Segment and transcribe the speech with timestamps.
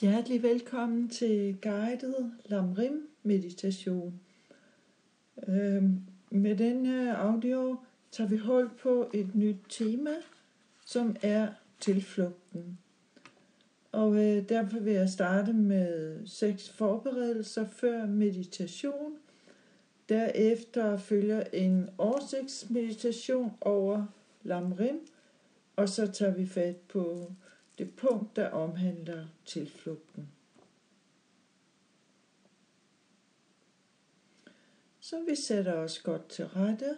[0.00, 4.20] Hjertelig velkommen til guided Lamrim meditation.
[5.48, 7.76] Øhm, med denne øh, audio
[8.12, 10.10] tager vi hold på et nyt tema,
[10.86, 11.48] som er
[11.80, 12.78] tilflugten.
[13.92, 19.18] Og øh, derfor vil jeg starte med seks forberedelser før meditation.
[20.08, 24.06] Derefter følger en oversigtsmeditation over
[24.42, 25.00] Lamrim,
[25.76, 27.32] og så tager vi fat på
[27.78, 30.28] det punkt, der omhandler tilflugten.
[35.00, 36.96] Så vi sætter os godt til rette.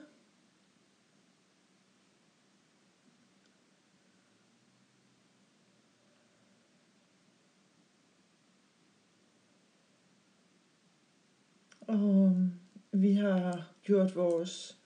[11.80, 12.36] Og
[12.92, 14.78] vi har gjort vores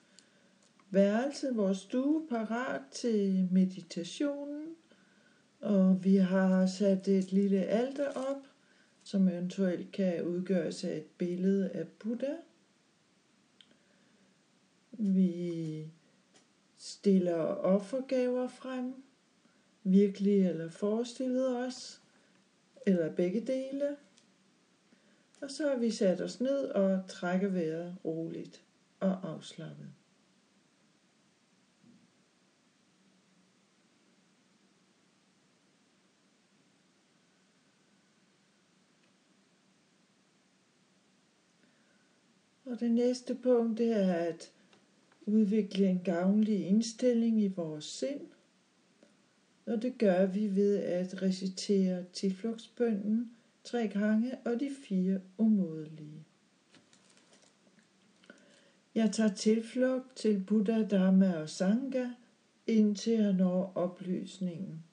[0.91, 4.54] værelse, vores stue parat til meditation.
[5.65, 8.43] Og vi har sat et lille alter op,
[9.03, 12.35] som eventuelt kan udgøres af et billede af Buddha.
[14.93, 15.87] Vi
[16.79, 18.95] stiller offergaver frem,
[19.85, 22.03] virkelig eller forestillet os,
[22.87, 23.97] eller begge dele.
[25.41, 28.63] Og så har vi sat os ned og trækker vejret roligt
[29.01, 29.94] og afslappet.
[42.75, 44.51] Og det næste punkt det er at
[45.27, 48.21] udvikle en gavnlig indstilling i vores sind.
[49.67, 53.31] Og det gør vi ved at recitere tilflugtsbønden
[53.65, 56.25] tre gange og de fire umådelige.
[58.95, 62.07] Jeg tager tilflugt til Buddha, Dharma og Sangha,
[62.67, 64.85] indtil jeg når oplysningen.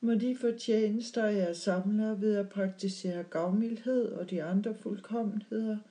[0.00, 5.78] Må de fortjenester, jeg samler ved at praktisere gavmildhed og de andre fuldkommenheder–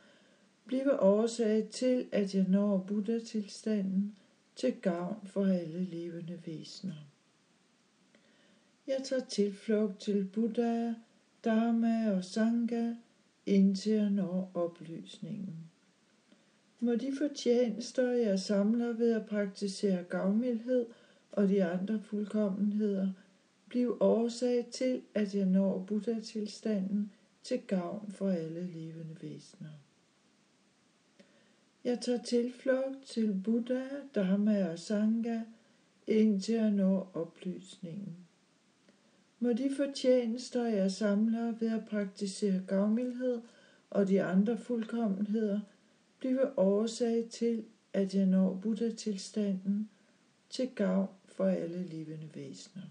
[0.69, 4.15] blive årsag til, at jeg når Buddha-tilstanden
[4.55, 7.07] til gavn for alle levende væsener.
[8.87, 10.93] Jeg tager tilflugt til Buddha,
[11.45, 12.93] Dharma og Sangha,
[13.45, 15.55] indtil jeg når oplysningen.
[16.79, 20.85] Må de fortjenester, jeg samler ved at praktisere gavmildhed
[21.31, 23.09] og de andre fuldkommenheder,
[23.69, 27.11] blive årsag til, at jeg når Buddha-tilstanden
[27.43, 29.69] til gavn for alle levende væsener.
[31.89, 33.83] Jeg tager tilflugt til Buddha,
[34.15, 35.39] Dharma og Sangha,
[36.07, 38.15] indtil jeg når oplysningen.
[39.39, 43.41] Må de fortjenester, jeg samler ved at praktisere gavmildhed
[43.89, 45.59] og de andre fuldkommenheder,
[46.19, 49.89] blive årsag til, at jeg når Buddha-tilstanden
[50.49, 52.83] til gavn for alle levende væsener.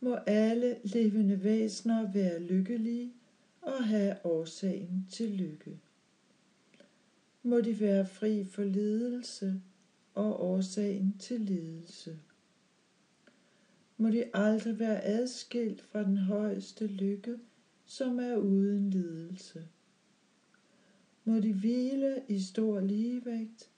[0.00, 3.12] Må alle levende væsener være lykkelige
[3.62, 5.78] og have årsagen til lykke.
[7.42, 9.62] Må de være fri for lidelse
[10.14, 12.18] og årsagen til lidelse.
[13.96, 17.38] Må de aldrig være adskilt fra den højeste lykke,
[17.84, 19.68] som er uden lidelse.
[21.24, 23.70] Må de hvile i stor ligevægt,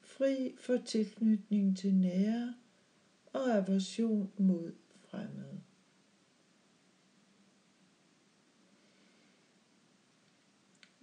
[0.00, 2.54] fri for tilknytning til nære
[3.32, 5.53] og aversion mod fremmede.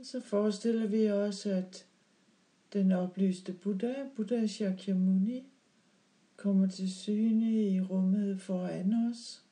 [0.04, 1.88] Så forestiller vi os, at
[2.74, 5.44] den oplyste Buddha, Buddha Shakyamuni,
[6.36, 9.46] kommer til syne i rummet foran os.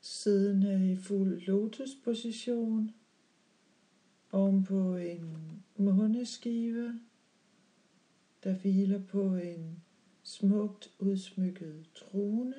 [0.00, 2.90] Siddende i fuld lotusposition
[4.32, 5.36] oven på en
[5.76, 7.00] måneskive,
[8.44, 9.82] der hviler på en
[10.22, 12.54] smukt udsmykket trone.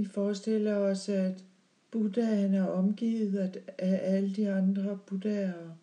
[0.00, 1.44] Vi forestiller os, at
[1.90, 5.76] Buddhaen er omgivet af alle de andre buddhaer,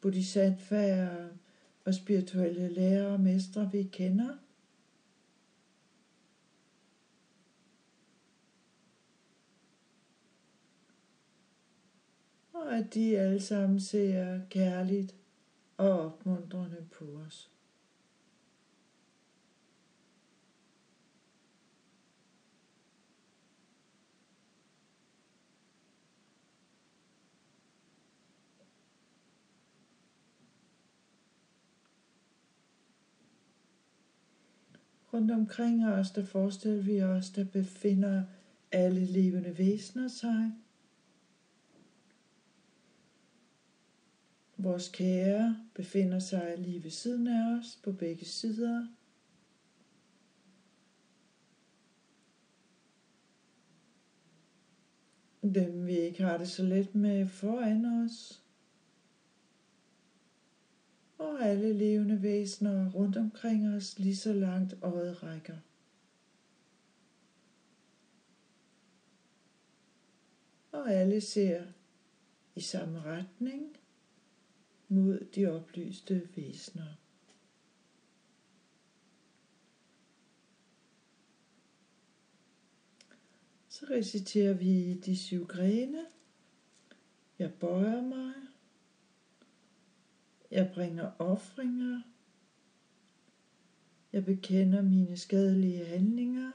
[0.00, 1.28] bodhisattvaer
[1.84, 4.36] og spirituelle lærere og mestre, vi kender.
[12.52, 15.14] Og at de alle sammen ser kærligt
[15.76, 17.51] og opmuntrende på os.
[35.12, 38.24] Rundt omkring os, der forestiller vi os, der befinder
[38.72, 40.52] alle levende væsener sig.
[44.56, 48.86] Vores kære befinder sig lige ved siden af os på begge sider.
[55.42, 58.41] Dem vi ikke har det så let med foran os.
[61.22, 65.56] Og alle levende væsener rundt omkring os lige så langt øjet rækker.
[70.72, 71.64] Og alle ser
[72.54, 73.76] i samme retning
[74.88, 76.94] mod de oplyste væsener.
[83.68, 86.06] Så reciterer vi de syv grene.
[87.38, 88.51] Jeg bøjer mig.
[90.52, 92.02] Jeg bringer ofringer.
[94.12, 96.50] Jeg bekender mine skadelige handlinger.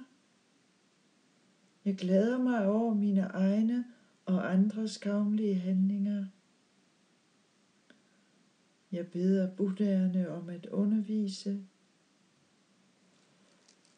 [1.85, 3.85] Jeg glæder mig over mine egne
[4.25, 6.25] og andres gavnlige handlinger.
[8.91, 11.67] Jeg beder buddherne om at undervise.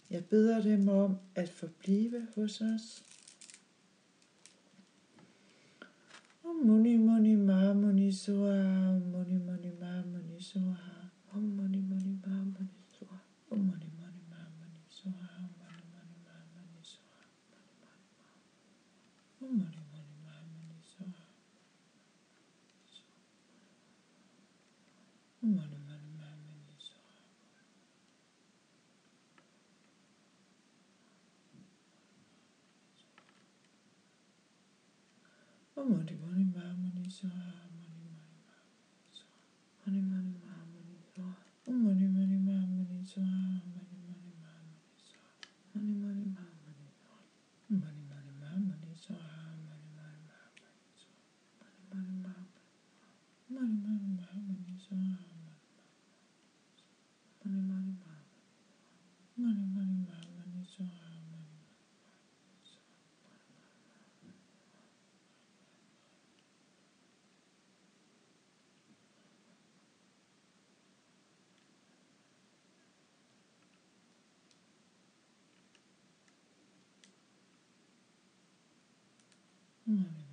[0.09, 3.08] Jeg beder dem om at forblive hos os.
[6.49, 8.57] Om muni muni ma muni soa,
[8.97, 10.81] om muni muni ma muni soa,
[11.35, 13.17] om muni muni ma muni soa,
[13.53, 13.88] om muni
[35.79, 37.68] Money, money, money, so.
[79.89, 80.28] Mm.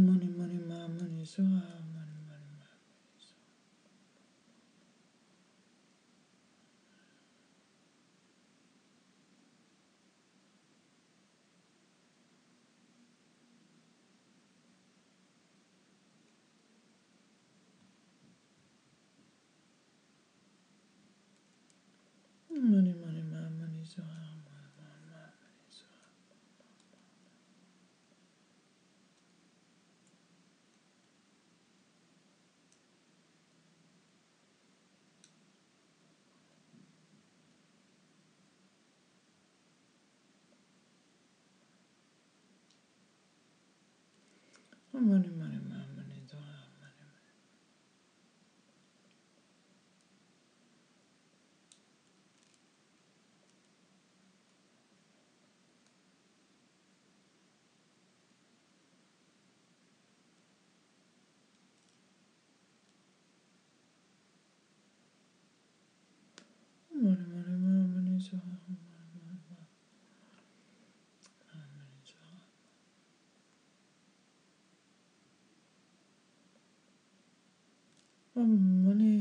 [0.00, 1.87] Money, money, my money, so I.
[45.06, 45.77] 丸丸丸
[78.38, 79.17] Om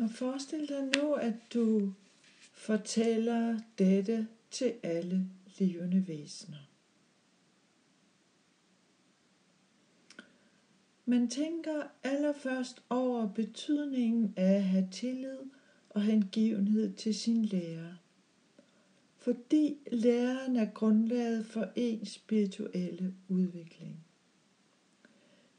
[0.00, 1.92] Og forestil dig nu, at du
[2.52, 5.26] fortæller dette til alle
[5.58, 6.68] levende væsener.
[11.04, 15.38] Man tænker allerførst over betydningen af at have tillid
[15.90, 17.94] og hengivenhed til sin lærer.
[19.16, 24.04] Fordi læreren er grundlaget for ens spirituelle udvikling.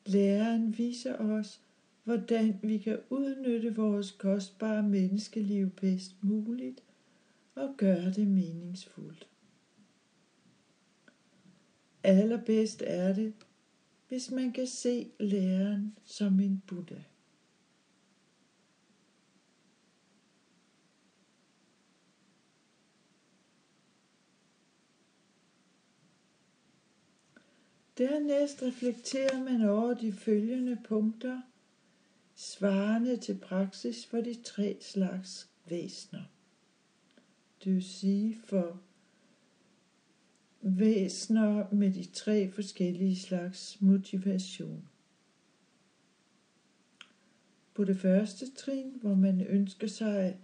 [0.05, 1.61] Læreren viser os,
[2.11, 6.83] hvordan vi kan udnytte vores kostbare menneskeliv bedst muligt
[7.55, 9.27] og gøre det meningsfuldt.
[12.03, 13.33] Allerbedst er det,
[14.07, 17.01] hvis man kan se læreren som en Buddha.
[27.97, 31.41] Dernæst reflekterer man over de følgende punkter,
[32.41, 36.21] svarende til praksis for de tre slags væsner.
[37.63, 38.81] Det vil sige for
[40.61, 44.89] væsner med de tre forskellige slags motivation.
[47.73, 50.37] På det første trin, hvor man ønsker sig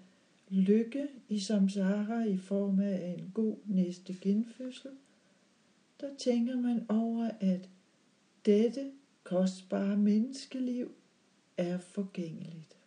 [0.49, 4.91] lykke i samsara i form af en god næste genfødsel,
[6.01, 7.69] der tænker man over, at
[8.45, 8.91] dette
[9.23, 10.96] kostbare menneskeliv
[11.57, 12.77] er forgængeligt.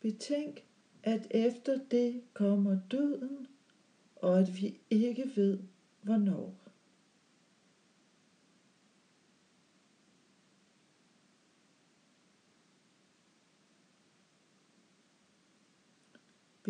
[0.00, 0.64] Betænk,
[1.02, 3.46] at efter det kommer døden,
[4.16, 5.58] og at vi ikke ved,
[6.02, 6.61] hvornår.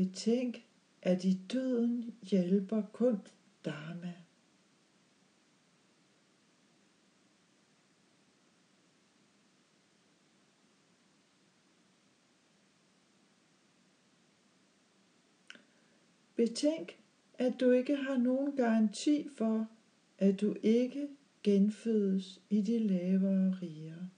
[0.03, 0.65] Betænk,
[1.03, 3.19] at i døden hjælper kun
[3.65, 4.15] Dharma.
[16.35, 16.99] Betænk,
[17.39, 19.69] at du ikke har nogen garanti for,
[20.19, 21.09] at du ikke
[21.43, 24.09] genfødes i de lavere riger.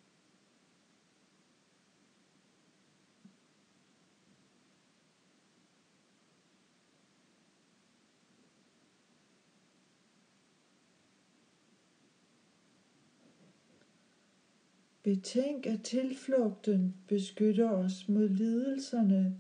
[15.05, 19.39] Betænk, at tilflugten beskytter os mod lidelserne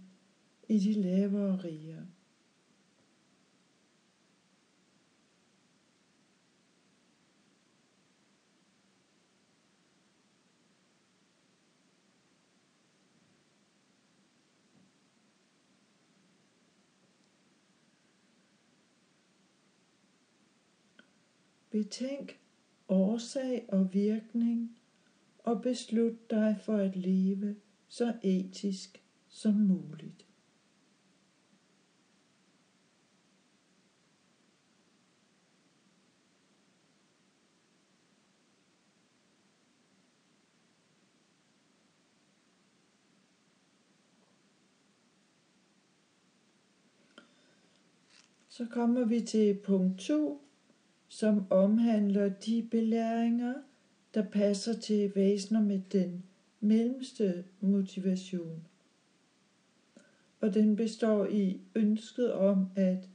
[0.68, 2.02] i de lavere riger.
[21.70, 22.40] Betænk
[22.88, 24.78] årsag og virkning
[25.44, 27.56] og beslut dig for at leve
[27.88, 30.26] så etisk som muligt.
[48.48, 50.48] Så kommer vi til punkt 2,
[51.08, 53.54] som omhandler de belæringer,
[54.14, 56.24] der passer til væsener med den
[56.60, 58.66] mellemste motivation.
[60.40, 63.08] Og den består i ønsket om at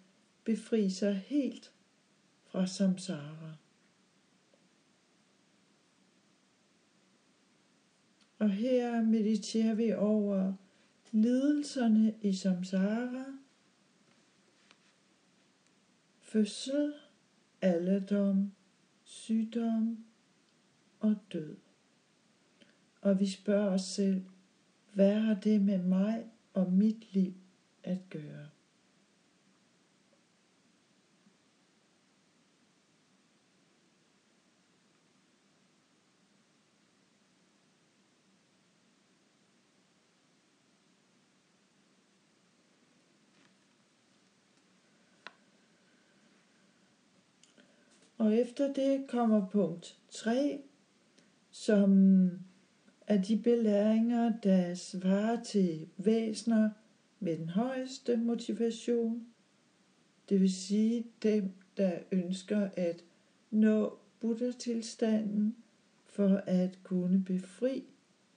[0.44, 1.72] befri sig helt
[2.46, 3.56] fra samsara.
[8.40, 10.54] Og her mediterer vi over
[11.12, 13.26] lidelserne i samsara,
[16.20, 16.94] fødsel,
[17.62, 18.52] alderdom,
[19.04, 20.06] sygdom,
[21.00, 21.56] og død.
[23.02, 24.26] Og vi spørger os selv,
[24.94, 27.34] hvad har det med mig og mit liv
[27.84, 28.50] at gøre?
[48.18, 50.62] Og efter det kommer punkt 3,
[51.60, 52.32] som
[53.08, 56.70] er de belæringer, der svarer til væsner
[57.20, 59.28] med den højeste motivation,
[60.30, 63.04] det vil sige dem, der ønsker at
[63.52, 65.56] nå Buddha-tilstanden
[66.06, 67.84] for at kunne befri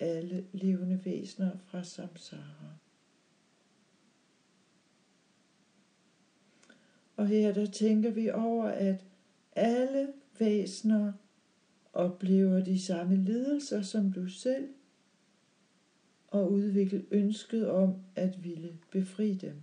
[0.01, 2.77] alle levende væsener fra samsara.
[7.17, 9.05] Og her der tænker vi over, at
[9.57, 11.13] alle væsener
[11.93, 14.69] oplever de samme lidelser som du selv,
[16.29, 19.63] og udvikle ønsket om at ville befri dem.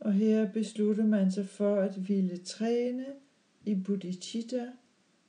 [0.00, 3.06] Og her beslutter man sig for at ville træne
[3.64, 4.72] i bodhicitta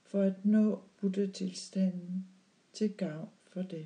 [0.04, 2.28] for at nå buddha-tilstanden
[2.74, 3.86] til gavn for dem.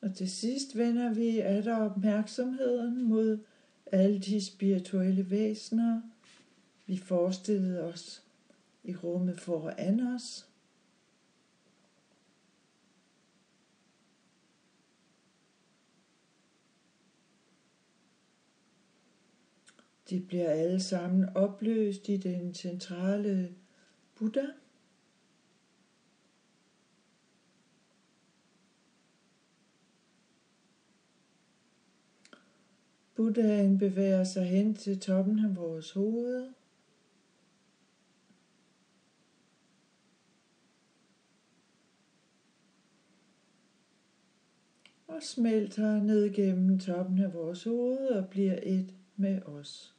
[0.00, 3.44] Og til sidst vender vi atter opmærksomheden mod
[3.86, 6.02] alle de spirituelle væsener,
[6.86, 8.22] vi forestillede os
[8.84, 10.46] i rummet foran os.
[20.10, 23.54] De bliver alle sammen opløst i den centrale
[24.14, 24.46] Buddha.
[33.20, 36.52] Buddhaen bevæger sig hen til toppen af vores hoved.
[45.06, 49.94] Og smelter ned gennem toppen af vores hoved og bliver et med os.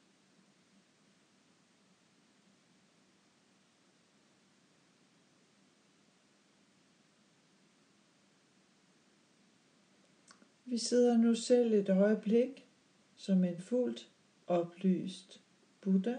[10.66, 12.61] Vi sidder nu selv et øjeblik
[13.22, 14.10] som en fuldt
[14.48, 15.42] oplyst
[15.82, 16.16] Buddha.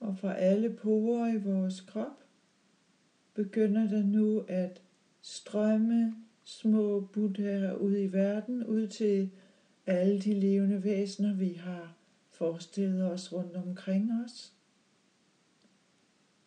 [0.00, 2.24] Og fra alle porer i vores krop
[3.34, 4.82] begynder der nu at
[5.20, 9.30] strømme små buddhaer ud i verden, ud til
[9.86, 11.96] alle de levende væsener, vi har
[12.30, 14.55] forestillet os rundt omkring os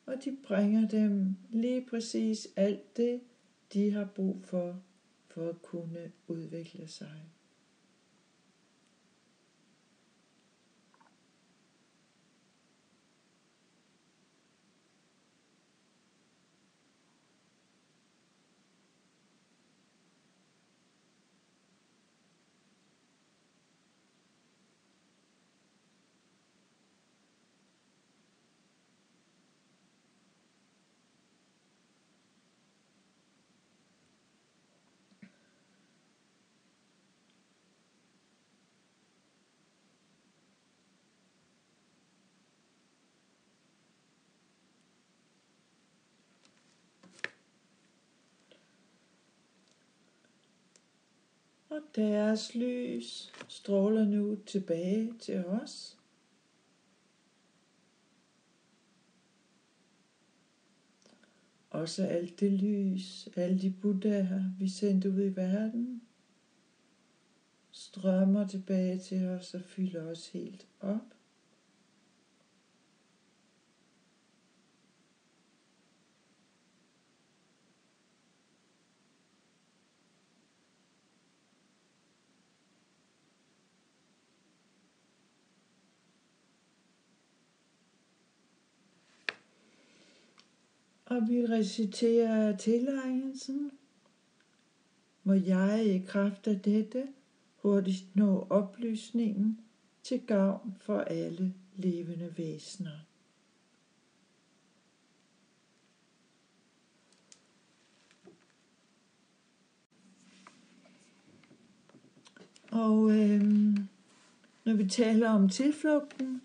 [0.10, 3.22] og de bringer dem lige præcis alt det,
[3.74, 4.82] de har brug for,
[5.28, 7.22] for at kunne udvikle sig.
[51.70, 55.98] Og deres lys stråler nu tilbage til os.
[61.70, 66.02] Også alt det lys, alle de buddhaer, vi sendte ud i verden,
[67.72, 71.19] strømmer tilbage til os og fylder os helt op.
[91.20, 93.72] og vi reciterer tilegnelsen.
[95.24, 97.08] Må jeg i kraft af dette
[97.56, 99.60] hurtigt nå oplysningen
[100.04, 103.06] til gavn for alle levende væsener.
[112.72, 113.78] Og øhm,
[114.64, 116.42] når vi taler om tilflugten,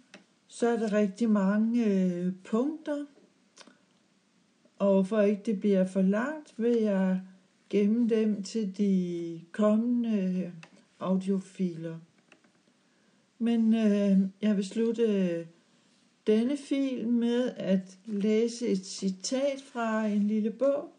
[0.48, 3.04] så er der rigtig mange øh, punkter,
[4.84, 7.20] og for ikke det bliver for langt, vil jeg
[7.70, 10.50] gemme dem til de kommende øh,
[11.00, 11.98] audiofiler.
[13.38, 15.46] Men øh, jeg vil slutte øh,
[16.26, 20.92] denne fil med at læse et citat fra en lille bog,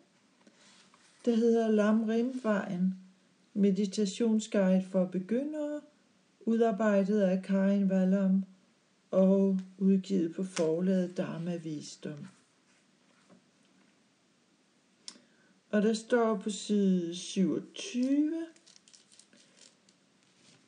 [1.25, 2.95] der hedder Lamrimvejen,
[3.53, 5.81] meditationsguide for begyndere,
[6.45, 8.43] udarbejdet af Karin Wallum
[9.11, 12.27] og udgivet på forlaget Dharma Visdom.
[15.75, 18.45] Og der står på side 27,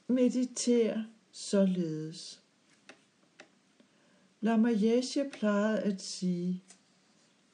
[0.08, 2.42] mediter således.
[4.42, 6.64] Lama Yeshe plejede at sige,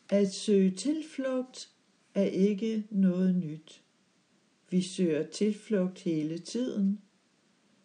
[0.10, 1.70] at søge tilflugt
[2.14, 3.84] er ikke noget nyt.
[4.70, 7.02] Vi søger tilflugt hele tiden,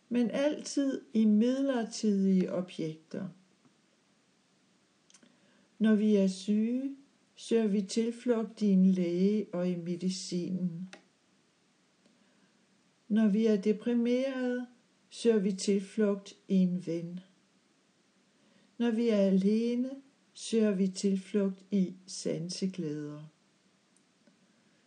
[0.08, 3.28] men altid i midlertidige objekter.
[5.78, 6.96] Når vi er syge,
[7.40, 10.88] søger vi tilflugt i en læge og i medicinen.
[13.08, 14.66] Når vi er deprimerede,
[15.10, 17.20] søger vi tilflugt i en ven.
[18.78, 19.90] Når vi er alene,
[20.34, 23.22] søger vi tilflugt i sanseglæder.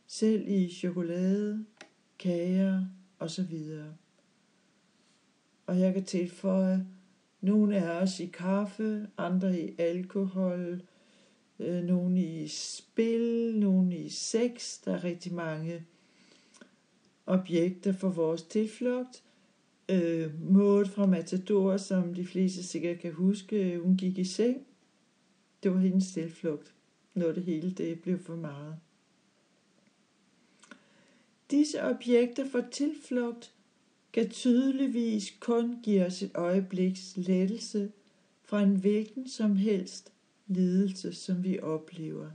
[0.08, 1.66] Selv i chokolade,
[2.20, 2.86] kager
[3.20, 3.56] osv.
[5.66, 6.88] Og jeg kan tilføje,
[7.42, 10.82] nogle af os i kaffe, andre i alkohol,
[11.62, 14.82] øh, nogle i spil, nogle i sex.
[14.86, 15.86] Der er rigtig mange
[17.26, 19.24] objekter for vores tilflugt.
[19.90, 24.68] Øh, Måde fra Matador, som de fleste sikkert kan huske, øh, hun gik i seng.
[25.64, 26.74] Det var hendes tilflugt,
[27.14, 28.76] når det hele det blev for meget.
[31.52, 33.54] Disse objekter for tilflugt
[34.14, 37.92] kan tydeligvis kun give os et øjebliks lettelse
[38.44, 40.12] fra en hvilken som helst
[40.54, 42.30] lidelse, som vi oplever.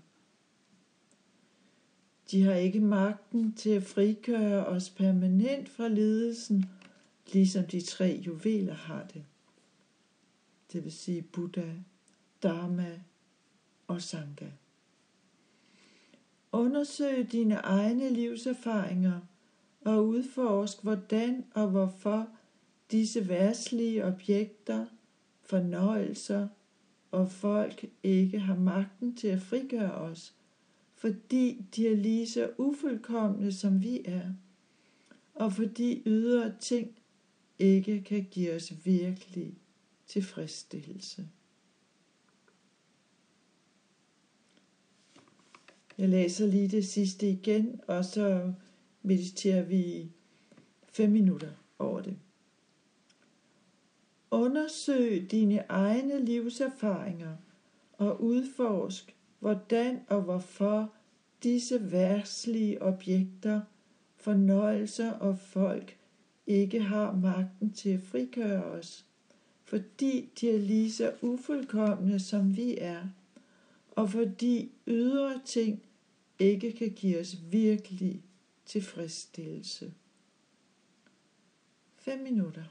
[2.31, 6.65] De har ikke magten til at frigøre os permanent fra lidelsen,
[7.33, 9.25] ligesom de tre juveler har det.
[10.73, 11.73] Det vil sige Buddha,
[12.43, 13.01] Dharma
[13.87, 14.47] og Sangha.
[16.53, 19.21] Undersøg dine egne livserfaringer
[19.81, 22.29] og udforsk, hvordan og hvorfor
[22.91, 24.87] disse værtslige objekter,
[25.43, 26.49] fornøjelser
[27.11, 30.35] og folk ikke har magten til at frigøre os,
[30.95, 34.33] fordi de er lige så ufuldkommende som vi er,
[35.35, 36.99] og fordi ydre ting
[37.59, 39.55] ikke kan give os virkelig
[40.07, 41.29] tilfredsstillelse.
[45.99, 48.53] Jeg læser lige det sidste igen, og så
[49.03, 50.11] mediterer vi
[50.93, 52.17] fem minutter over det.
[54.31, 57.37] Undersøg dine egne livserfaringer
[57.93, 60.93] og udforsk, hvordan og hvorfor
[61.43, 63.61] disse værtslige objekter,
[64.17, 65.97] fornøjelser og folk
[66.47, 69.05] ikke har magten til at frigøre os,
[69.65, 73.03] fordi de er lige så ufuldkommende som vi er,
[73.91, 75.83] og fordi ydre ting
[76.39, 78.23] ikke kan give os virkelig
[78.65, 79.93] tilfredsstillelse.
[81.97, 82.65] 5 minutter.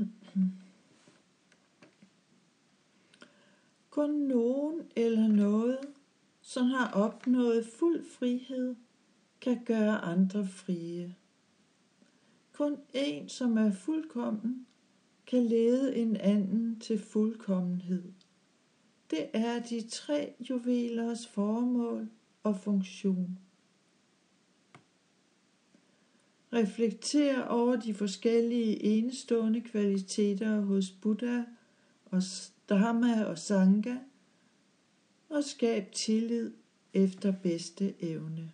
[0.00, 0.50] Hmm, hmm.
[3.90, 5.78] Kun nogen eller noget,
[6.40, 8.76] som har opnået fuld frihed,
[9.40, 11.16] kan gøre andre frie.
[12.52, 14.66] Kun en, som er fuldkommen,
[15.26, 18.12] kan lede en anden til fuldkommenhed.
[19.10, 22.10] Det er de tre juvelers formål
[22.42, 23.38] og funktion.
[26.52, 31.42] Reflekter over de forskellige enestående kvaliteter hos Buddha
[32.04, 32.22] og
[32.68, 33.96] Dharma og Sangha,
[35.28, 36.52] og skab tillid
[36.94, 38.52] efter bedste evne.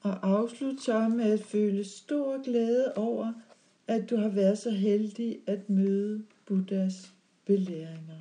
[0.00, 3.32] Og afslut så med at føle stor glæde over,
[3.86, 7.15] at du har været så heldig at møde Buddhas
[7.46, 8.20] belæringer.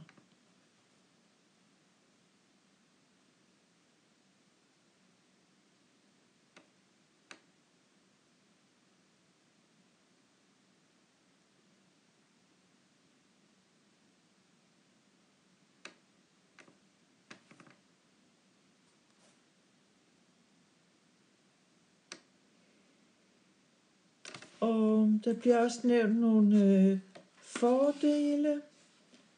[24.59, 26.99] Og der bliver også nævnt nogle øh,
[27.35, 28.61] fordele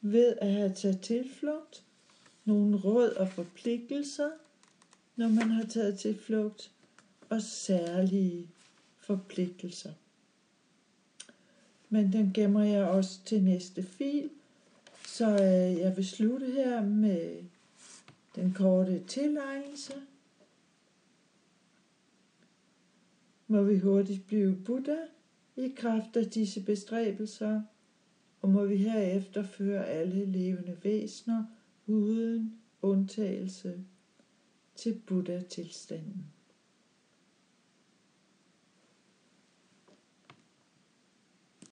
[0.01, 1.83] ved at have taget tilflugt,
[2.45, 4.29] nogle råd og forpligtelser,
[5.15, 6.71] når man har taget tilflugt,
[7.29, 8.47] og særlige
[8.97, 9.93] forpligtelser.
[11.89, 14.29] Men den gemmer jeg også til næste fil,
[15.07, 17.43] så øh, jeg vil slutte her med
[18.36, 19.93] den korte tilegnelse.
[23.47, 24.97] Må vi hurtigt blive Buddha
[25.55, 27.62] i kraft af disse bestræbelser,
[28.41, 31.43] og må vi herefter føre alle levende væsener
[31.88, 33.84] uden undtagelse
[34.76, 36.26] til Buddha-tilstanden.